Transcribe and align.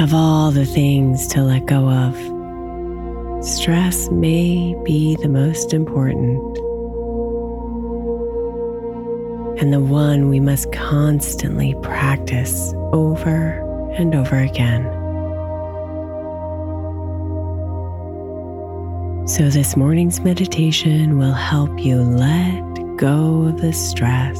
Of 0.00 0.14
all 0.14 0.50
the 0.50 0.64
things 0.64 1.26
to 1.26 1.42
let 1.42 1.66
go 1.66 1.86
of, 1.90 2.16
stress 3.44 4.10
may 4.10 4.74
be 4.82 5.16
the 5.16 5.28
most 5.28 5.74
important. 5.74 6.40
And 9.60 9.74
the 9.74 9.80
one 9.80 10.30
we 10.30 10.40
must 10.40 10.72
constantly 10.72 11.74
practice 11.82 12.72
over 12.94 13.60
and 13.92 14.14
over 14.14 14.36
again. 14.36 14.84
So, 19.28 19.50
this 19.50 19.76
morning's 19.76 20.20
meditation 20.20 21.18
will 21.18 21.34
help 21.34 21.78
you 21.78 22.00
let 22.00 22.96
go 22.96 23.42
of 23.42 23.60
the 23.60 23.74
stress. 23.74 24.38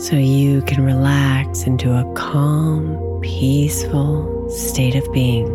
So 0.00 0.16
you 0.16 0.62
can 0.62 0.82
relax 0.82 1.64
into 1.64 1.92
a 1.92 2.10
calm, 2.14 2.96
peaceful 3.20 4.48
state 4.50 4.94
of 4.94 5.12
being. 5.12 5.46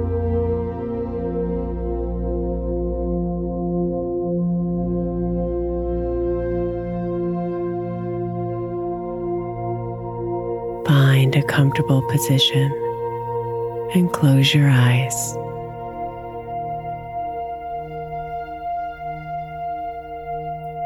Find 10.86 11.36
a 11.36 11.43
comfortable 11.43 12.02
position 12.09 12.71
and 13.93 14.11
close 14.13 14.53
your 14.53 14.70
eyes. 14.70 15.37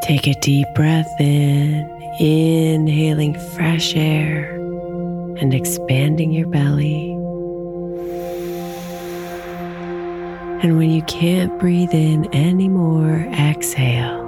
Take 0.03 0.28
a 0.28 0.34
deep 0.39 0.68
breath 0.73 1.19
in, 1.19 1.89
inhaling 2.19 3.38
fresh 3.38 3.95
air 3.95 4.59
and 5.39 5.53
expanding 5.53 6.31
your 6.31 6.47
belly. 6.47 7.11
And 10.61 10.77
when 10.77 10.91
you 10.91 11.01
can't 11.03 11.57
breathe 11.57 11.94
in 11.94 12.33
anymore, 12.35 13.25
exhale 13.31 14.19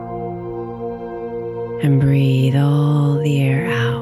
and 1.84 2.00
breathe 2.00 2.56
all 2.56 3.16
the 3.18 3.42
air 3.42 3.66
out. 3.66 4.02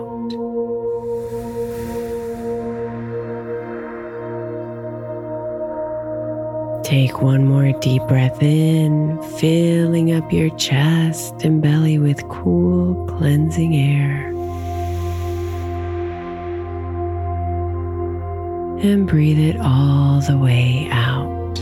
Take 6.84 7.22
one 7.22 7.46
more 7.48 7.72
deep 7.80 8.04
breath 8.04 8.42
in, 8.44 9.22
filling 9.38 10.14
up 10.14 10.32
your 10.32 10.56
chest 10.58 11.44
and 11.44 11.62
belly 11.62 11.98
with 11.98 12.28
cool, 12.30 13.08
cleansing 13.08 13.76
air. 13.76 14.29
And 18.82 19.08
breathe 19.08 19.40
it 19.40 19.58
all 19.60 20.22
the 20.22 20.38
way 20.38 20.88
out. 20.92 21.56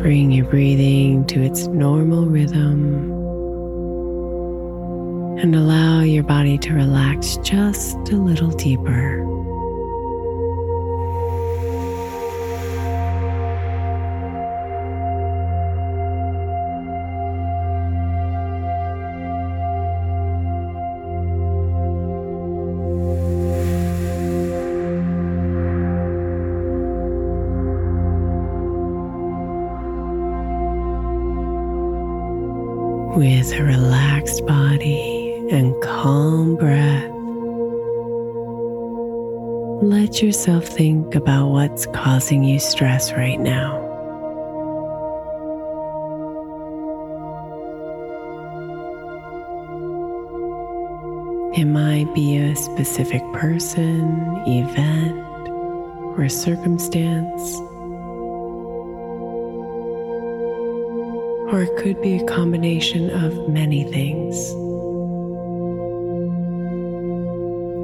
Bring 0.00 0.32
your 0.32 0.46
breathing 0.46 1.26
to 1.26 1.42
its 1.42 1.66
normal 1.66 2.26
rhythm 2.26 3.10
and 5.38 5.54
allow 5.56 6.00
your 6.00 6.22
body 6.22 6.58
to 6.58 6.72
relax 6.72 7.36
just 7.38 7.96
a 8.10 8.16
little 8.16 8.50
deeper. 8.50 9.41
Relaxed 33.64 34.44
body 34.46 35.46
and 35.50 35.80
calm 35.82 36.56
breath, 36.56 37.10
let 39.82 40.22
yourself 40.22 40.66
think 40.66 41.14
about 41.14 41.48
what's 41.48 41.86
causing 41.86 42.44
you 42.44 42.58
stress 42.58 43.12
right 43.12 43.40
now. 43.40 43.80
It 51.54 51.66
might 51.66 52.12
be 52.14 52.38
a 52.38 52.56
specific 52.56 53.22
person, 53.32 54.42
event, 54.46 55.48
or 56.18 56.28
circumstance. 56.28 57.60
Or 61.52 61.62
it 61.62 61.76
could 61.76 62.00
be 62.00 62.16
a 62.16 62.24
combination 62.24 63.10
of 63.10 63.46
many 63.46 63.84
things. 63.84 64.34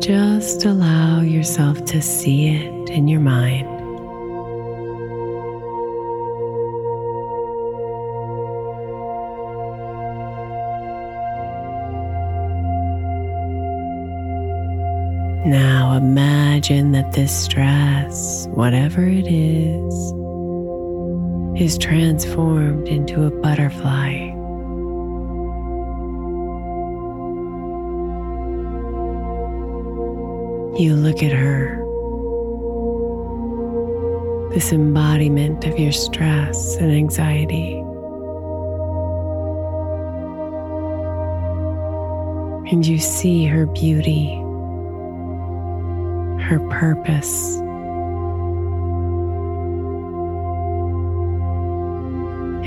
Just 0.03 0.65
allow 0.65 1.21
yourself 1.21 1.85
to 1.85 2.01
see 2.01 2.49
it 2.49 2.89
in 2.89 3.09
your 3.09 3.21
mind. 3.21 3.67
Now 15.47 15.95
imagine 15.95 16.93
that 16.93 17.13
this 17.13 17.45
stress, 17.45 18.47
whatever 18.49 19.07
it 19.07 19.27
is, 19.27 20.18
is 21.59 21.77
transformed 21.77 22.87
into 22.87 23.25
a 23.25 23.31
butterfly. 23.33 24.13
You 30.81 30.95
look 30.95 31.21
at 31.21 31.33
her, 31.33 31.85
this 34.55 34.73
embodiment 34.73 35.65
of 35.65 35.77
your 35.77 35.91
stress 35.91 36.77
and 36.77 36.93
anxiety. 36.93 37.81
And 42.71 42.87
you 42.87 42.99
see 42.99 43.47
her 43.47 43.67
beauty, 43.67 44.37
her 46.45 46.61
purpose 46.71 47.61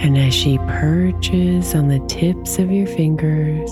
And 0.03 0.17
as 0.17 0.33
she 0.33 0.57
perches 0.57 1.75
on 1.75 1.87
the 1.87 1.99
tips 2.07 2.57
of 2.57 2.71
your 2.71 2.87
fingers, 2.87 3.69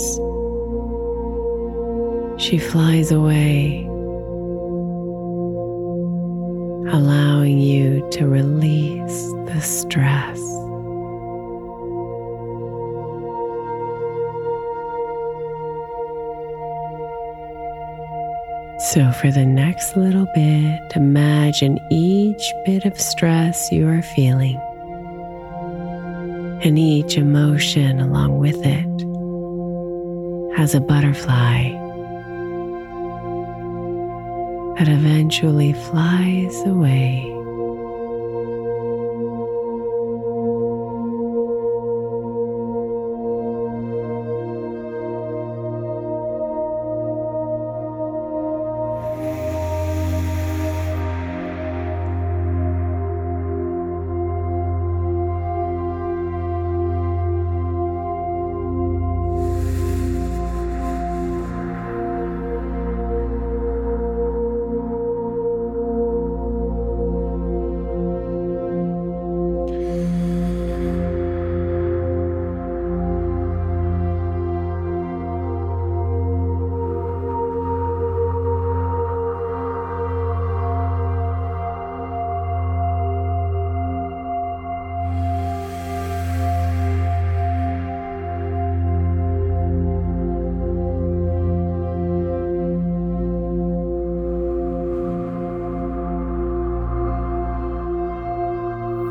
she 2.40 2.60
flies 2.60 3.12
away, 3.12 3.84
allowing 6.94 7.58
you 7.58 8.08
to 8.12 8.28
release 8.28 9.24
the 9.48 9.60
stress. 9.60 10.40
So, 18.94 19.12
for 19.14 19.32
the 19.32 19.48
next 19.48 19.98
little 19.98 20.28
bit, 20.36 20.96
imagine 20.96 21.80
each 21.90 22.54
bit 22.68 22.86
of 22.86 23.02
stress 23.02 23.72
you 23.72 23.88
are 23.88 24.04
feeling 24.04 24.62
and 26.62 26.78
each 26.78 27.18
emotion 27.18 28.00
along 28.00 28.40
with 28.40 28.58
it 28.66 28.86
as 30.60 30.76
a 30.76 30.82
butterfly 30.82 31.70
that 34.78 34.88
eventually 34.88 35.74
flies 35.74 36.56
away. 36.66 37.39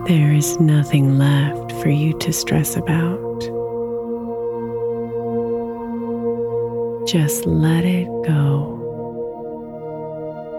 There 0.08 0.32
is 0.32 0.58
nothing 0.58 1.18
left 1.18 1.70
for 1.82 1.90
you 1.90 2.18
to 2.20 2.32
stress 2.32 2.76
about. 2.76 3.40
Just 7.06 7.44
let 7.44 7.84
it 7.84 8.06
go 8.24 8.74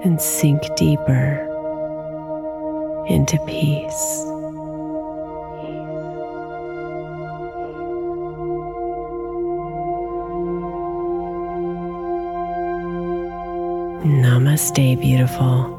and 0.04 0.22
sink 0.22 0.62
deeper 0.75 1.48
into 3.10 3.40
peace. 3.48 4.24
Namaste, 14.06 15.01
beautiful. 15.01 15.79